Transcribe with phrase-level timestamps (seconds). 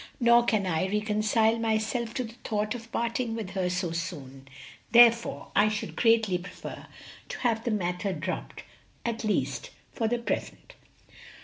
[0.19, 4.47] Nor can I reconcile myself to the thought of parting with her so soon;
[4.89, 6.87] therefore I should greatly prefer
[7.29, 8.63] to have the matter dropped,
[9.05, 10.73] at least for the present."